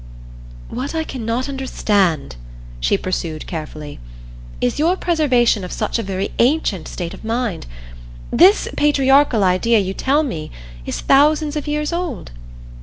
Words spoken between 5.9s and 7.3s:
a very ancient state of